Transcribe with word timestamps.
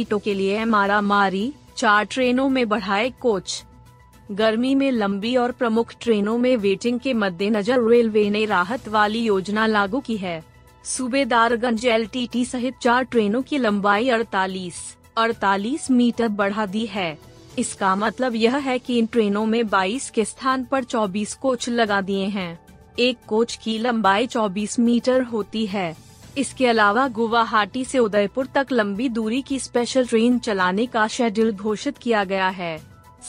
सीटों 0.00 0.18
के 0.18 0.32
लिए 0.34 0.64
मारा 0.64 1.00
मारी 1.00 1.52
चार 1.76 2.04
ट्रेनों 2.04 2.48
में 2.48 2.68
बढ़ाए 2.68 3.08
कोच। 3.20 3.64
गर्मी 4.30 4.74
में 4.74 4.90
लंबी 4.90 5.34
और 5.36 5.52
प्रमुख 5.52 5.92
ट्रेनों 6.00 6.36
में 6.38 6.56
वेटिंग 6.56 7.00
के 7.00 7.14
मद्देनजर 7.14 7.82
रेलवे 7.82 8.28
ने 8.30 8.44
राहत 8.44 8.88
वाली 8.88 9.18
योजना 9.18 9.66
लागू 9.66 10.00
की 10.00 10.16
है। 10.16 10.42
सूबेदारगंज 10.84 11.86
एलटीटी 11.86 12.44
सहित 12.44 12.74
चार 12.82 13.04
ट्रेनों 13.04 13.42
की 13.42 13.58
लंबाई 13.58 14.08
48 14.08 14.74
48 15.18 15.90
मीटर 15.90 16.28
बढ़ा 16.28 16.66
दी 16.66 16.86
है। 16.86 17.18
इसका 17.58 17.94
मतलब 17.96 18.34
यह 18.34 18.56
है 18.56 18.78
कि 18.78 18.98
इन 18.98 19.06
ट्रेनों 19.06 19.46
में 19.46 19.62
22 19.68 20.10
के 20.10 20.24
स्थान 20.24 20.64
पर 20.64 20.84
24 20.84 21.34
कोच 21.34 21.68
लगा 21.68 22.00
दिए 22.00 22.26
हैं। 22.26 22.58
एक 22.98 23.18
कोच 23.28 23.58
की 23.64 23.78
लंबाई 23.78 24.26
24 24.26 24.78
मीटर 24.78 25.22
होती 25.22 25.66
है। 25.66 26.09
इसके 26.38 26.66
अलावा 26.66 27.08
गुवाहाटी 27.08 27.84
से 27.84 27.98
उदयपुर 27.98 28.46
तक 28.46 28.66
लंबी 28.72 29.08
दूरी 29.08 29.42
की 29.42 29.58
स्पेशल 29.58 30.06
ट्रेन 30.06 30.38
चलाने 30.38 30.86
का 30.86 31.06
शेड्यूल 31.08 31.52
घोषित 31.52 31.98
किया 31.98 32.24
गया 32.24 32.48
है। 32.48 32.80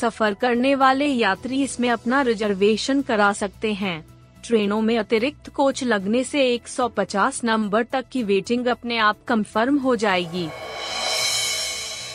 सफ़र 0.00 0.34
करने 0.34 0.74
वाले 0.74 1.06
यात्री 1.06 1.62
इसमें 1.62 1.90
अपना 1.90 2.22
रिजर्वेशन 2.22 3.02
करा 3.02 3.32
सकते 3.32 3.72
हैं। 3.72 4.04
ट्रेनों 4.44 4.80
में 4.80 4.98
अतिरिक्त 4.98 5.48
कोच 5.48 5.84
लगने 5.84 6.24
से 6.24 6.54
150 6.54 7.44
नंबर 7.44 7.82
तक 7.82 8.04
की 8.12 8.22
वेटिंग 8.22 8.66
अपने 8.66 8.98
आप 8.98 9.16
कंफर्म 9.28 9.78
हो 9.78 9.96
जाएगी। 9.96 10.48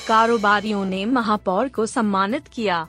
कारोबारियों 0.08 0.86
ने 0.86 1.06
महापौर 1.06 1.68
को 1.68 1.86
सम्मानित 1.86 2.48
किया। 2.48 2.88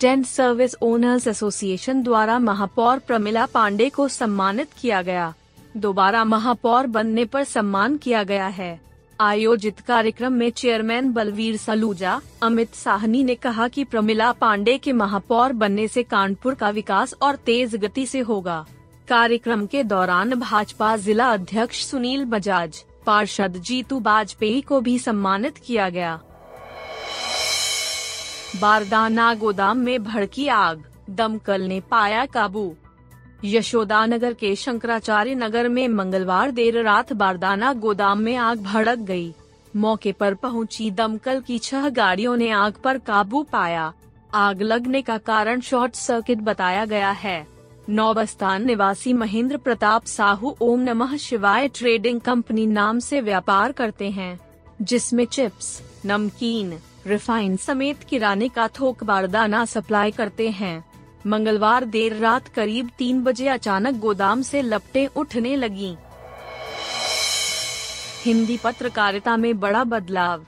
टेंट 0.00 0.26
सर्विस 0.26 0.74
ओनर्स 0.82 1.26
एसोसिएशन 1.26 2.02
द्वारा 2.02 2.38
महापौर 2.38 2.98
प्रमिला 2.98 3.46
पांडे 3.46 3.88
को 3.88 4.08
सम्मानित 4.08 4.68
किया 4.80 5.02
गया। 5.02 5.34
दोबारा 5.78 6.24
महापौर 6.24 6.86
बनने 6.86 7.24
पर 7.24 7.44
सम्मान 7.44 7.96
किया 7.96 8.22
गया 8.22 8.46
है। 8.46 8.80
आयोजित 9.20 9.80
कार्यक्रम 9.80 10.32
में 10.32 10.50
चेयरमैन 10.50 11.12
बलवीर 11.12 11.56
सलूजा, 11.56 12.20
अमित 12.42 12.74
साहनी 12.74 13.22
ने 13.24 13.34
कहा 13.34 13.68
कि 13.68 13.84
प्रमिला 13.84 14.30
पांडे 14.32 14.76
के 14.78 14.92
महापौर 14.92 15.52
बनने 15.52 15.88
से 15.88 16.02
कानपुर 16.02 16.54
का 16.54 16.70
विकास 16.70 17.14
और 17.22 17.36
तेज 17.36 17.76
गति 17.76 18.06
से 18.06 18.20
होगा। 18.20 18.64
कार्यक्रम 19.08 19.66
के 19.66 19.82
दौरान 19.84 20.34
भाजपा 20.34 20.96
जिला 20.96 21.32
अध्यक्ष 21.32 21.84
सुनील 21.84 22.24
बजाज, 22.24 22.84
पार्षद 23.06 23.56
जीतू 23.56 24.00
बाजपेयी 24.00 24.60
को 24.60 24.80
भी 24.80 24.98
सम्मानित 24.98 25.58
किया 25.58 25.88
गया। 25.88 26.18
बारदाना 28.60 29.32
गोदाम 29.34 29.78
में 29.78 30.04
भड़की 30.04 30.46
आग, 30.48 30.84
दमकल 31.10 31.62
ने 31.62 31.80
पाया 31.80 32.26
काबू 32.26 32.74
यशोदानगर 33.44 34.32
के 34.32 34.56
शंकराचार्य 34.56 35.34
नगर 35.34 35.68
में 35.68 35.88
मंगलवार 35.88 36.50
देर 36.50 36.82
रात 36.82 37.12
बारदाना 37.12 37.72
गोदाम 37.72 38.18
में 38.18 38.36
आग 38.36 38.62
भड़क 38.62 38.98
गई। 38.98 39.34
मौके 39.76 40.12
पर 40.12 40.34
पहुँची 40.34 40.90
दमकल 40.90 41.40
की 41.40 41.58
छह 41.58 41.88
गाड़ियों 41.88 42.36
ने 42.36 42.50
आग 42.50 42.72
पर 42.84 42.98
काबू 42.98 43.42
पाया। 43.42 43.92
आग 44.34 44.62
लगने 44.62 45.02
का 45.02 45.18
कारण 45.18 45.60
शॉर्ट 45.60 45.94
सर्किट 45.94 46.38
बताया 46.38 46.84
गया 46.84 47.10
है। 47.10 47.46
नौबस्तान 47.88 48.66
निवासी 48.66 49.12
महेंद्र 49.12 49.56
प्रताप 49.56 50.04
साहू 50.04 50.56
ओम 50.60 50.80
नमः 50.80 51.16
शिवाय 51.16 51.68
ट्रेडिंग 51.68 52.20
कंपनी 52.20 52.66
नाम 52.66 52.98
से 52.98 53.20
व्यापार 53.20 53.72
करते 53.72 54.10
हैं, 54.10 54.40
जिसमें 54.82 55.24
चिप्स, 55.24 55.82
नमकीन, 56.06 56.78
रिफाइन 57.06 57.56
समेत 57.56 58.02
किराने 58.02 58.48
का 58.48 58.68
थोक 58.68 59.04
बारदाना 59.04 59.64
सप्लाई 59.64 60.10
करते 60.10 60.48
हैं। 60.50 60.87
मंगलवार 61.26 61.84
देर 61.84 62.16
रात 62.16 62.48
करीब 62.48 62.90
तीन 62.98 63.22
बजे 63.22 63.48
अचानक 63.48 63.94
गोदाम 63.94 64.42
से 64.42 64.62
लपटे 64.62 65.06
उठने 65.06 65.56
लगी। 65.56 65.96
हिंदी 68.24 68.56
पत्रकारिता 68.56 69.36
में 69.36 69.60
बड़ा 69.60 69.84
बदलाव। 69.84 70.44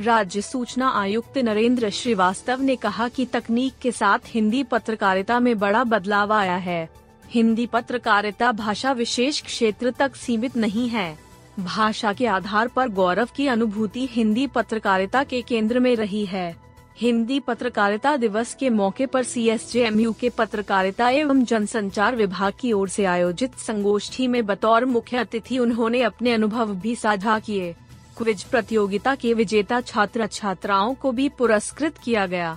राज्य 0.00 0.42
सूचना 0.42 0.88
आयुक्त 0.88 1.38
नरेंद्र 1.38 1.90
श्रीवास्तव 1.90 2.60
ने 2.60 2.76
कहा 2.76 3.08
कि 3.08 3.24
तकनीक 3.26 3.72
के 3.82 3.92
साथ 3.92 4.18
हिंदी 4.26 4.62
पत्रकारिता 4.62 5.40
में 5.40 5.58
बड़ा 5.58 5.84
बदलाव 5.84 6.32
आया 6.32 6.56
है। 6.56 6.88
हिंदी 7.30 7.66
पत्रकारिता 7.66 8.52
भाषा 8.52 8.92
विशेष 8.92 9.42
क्षेत्र 9.42 9.90
तक 9.90 10.16
सीमित 10.16 10.56
नहीं 10.56 10.88
है। 10.88 11.18
भाषा 11.58 12.12
के 12.12 12.26
आधार 12.26 12.68
पर 12.68 12.88
गौरव 12.88 13.28
की 13.36 13.46
अनुभूति 13.46 14.08
हिंदी 14.10 14.46
पत्रकारिता 14.46 15.24
के 15.24 15.42
केंद्र 15.42 15.80
में 15.80 15.96
रही 15.96 16.26
है। 16.26 16.56
हिंदी 17.02 17.38
पत्रकारिता 17.40 18.16
दिवस 18.16 18.54
के 18.54 18.68
मौके 18.70 19.06
पर 19.06 19.22
सीएसजेएमयू 19.22 20.12
के 20.12 20.28
पत्रकारिता 20.28 21.08
एवं 21.10 21.42
जनसंचार 21.44 22.16
विभाग 22.16 22.52
की 22.60 22.72
ओर 22.72 22.88
से 22.88 23.04
आयोजित 23.04 23.54
संगोष्ठी 23.58 24.26
में 24.26 24.44
बतौर 24.46 24.84
मुख्य 24.84 25.16
अतिथि 25.16 25.58
उन्होंने 25.58 26.02
अपने 26.02 26.32
अनुभव 26.32 26.74
भी 26.74 26.94
साझा 26.96 27.38
किए। 27.38 27.72
क्विज 28.18 28.42
प्रतियोगिता 28.42 29.14
के 29.14 29.34
विजेता 29.34 29.80
छात्र 29.80 30.26
छात्राओं 30.26 30.94
को 30.94 31.12
भी 31.12 31.28
पुरस्कृत 31.28 31.98
किया 31.98 32.26
गया। 32.26 32.56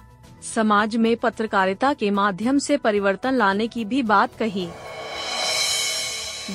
समाज 0.54 0.96
में 0.96 1.16
पत्रकारिता 1.18 1.94
के 1.94 2.12
माध्यम 2.12 2.60
से 2.60 2.78
परिवर्तन 2.78 3.34
लाने 3.34 3.68
की 3.68 3.86
भी 3.86 4.04
बात 4.04 4.38
कही। 4.40 4.68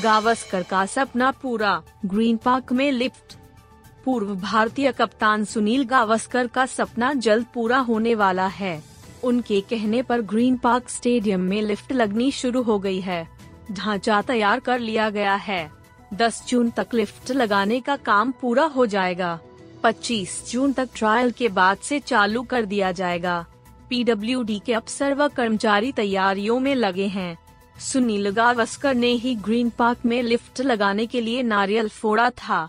गावस्कर 0.02 0.62
का 0.62 0.86
सपना 0.86 1.30
पूरा। 1.42 1.80
ग्रीन 2.04 2.36
पार्क 2.36 2.72
में 2.72 2.90
लिफ्ट 2.92 3.39
पूर्व 4.04 4.34
भारतीय 4.34 4.92
कप्तान 4.92 5.44
सुनील 5.44 5.84
गावस्कर 5.84 6.46
का 6.46 6.66
सपना 6.66 7.12
जल्द 7.14 7.46
पूरा 7.54 7.78
होने 7.78 8.14
वाला 8.14 8.46
है। 8.46 8.82
उनके 9.24 9.60
कहने 9.60 10.02
पर 10.02 10.20
ग्रीन 10.20 10.56
पार्क 10.56 10.88
स्टेडियम 10.88 11.40
में 11.40 11.62
लिफ्ट 11.62 11.92
लगनी 11.92 12.30
शुरू 12.30 12.62
हो 12.62 12.78
गई 12.78 13.00
है। 13.00 13.28
ढांचा 13.72 14.22
तैयार 14.22 14.60
कर 14.60 14.78
लिया 14.78 15.10
गया 15.10 15.34
है। 15.34 15.70
10 16.14 16.42
जून 16.48 16.70
तक 16.70 16.94
लिफ्ट 16.94 17.30
लगाने 17.30 17.80
का 17.80 17.96
काम 17.96 18.32
पूरा 18.32 18.64
हो 18.64 18.86
जाएगा। 18.86 19.38
25 19.82 20.50
जून 20.50 20.72
तक 20.72 20.88
ट्रायल 20.96 21.30
के 21.30 21.48
बाद 21.48 21.78
से 21.78 21.98
चालू 21.98 22.42
कर 22.42 22.64
दिया 22.64 22.92
जाएगा। 22.92 23.46
पीडब्ल्यूडी 23.88 24.60
के 24.66 24.74
अफसर 24.74 25.14
व 25.14 25.28
कर्मचारी 25.28 25.92
तैयारियों 25.92 26.58
में 26.60 26.74
लगे 26.74 27.06
हैं। 27.06 27.38
सुनील 27.80 28.30
गावस्कर 28.30 28.94
ने 28.94 29.12
ही 29.12 29.34
ग्रीन 29.34 29.70
पार्क 29.70 29.98
में 30.06 30.22
लिफ्ट 30.22 30.60
लगाने 30.60 31.06
के 31.06 31.20
लिए 31.20 31.42
नारियल 31.42 31.88
फोड़ा 31.88 32.30
था। 32.30 32.68